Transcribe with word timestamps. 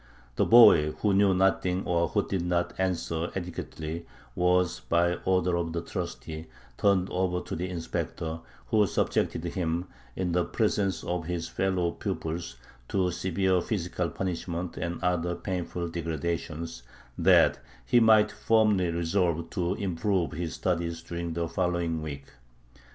The 0.35 0.45
boy 0.47 0.93
who 0.93 1.13
knew 1.13 1.35
nothing 1.35 1.85
or 1.85 2.07
who 2.07 2.27
did 2.27 2.43
not 2.43 2.73
answer 2.79 3.31
adequately 3.35 4.07
was 4.33 4.79
by 4.79 5.17
order 5.25 5.55
of 5.55 5.73
the 5.73 5.81
trustee 5.83 6.47
turned 6.79 7.07
over 7.11 7.39
to 7.41 7.55
the 7.55 7.69
inspector, 7.69 8.39
who 8.69 8.87
subjected 8.87 9.43
him, 9.45 9.85
in 10.15 10.31
the 10.31 10.43
presence 10.43 11.03
of 11.03 11.27
his 11.27 11.47
fellow 11.47 11.91
pupils, 11.91 12.55
to 12.87 13.11
severe 13.11 13.61
physical 13.61 14.09
punishment 14.09 14.75
and 14.75 14.99
other 15.03 15.35
painful 15.35 15.87
degradations, 15.89 16.81
that 17.15 17.59
he 17.85 17.99
might 17.99 18.31
firmly 18.31 18.89
resolve 18.89 19.51
to 19.51 19.75
improve 19.75 20.33
in 20.33 20.39
his 20.39 20.55
studies 20.55 21.03
during 21.03 21.33
the 21.33 21.47
following 21.47 22.01
week. 22.01 22.25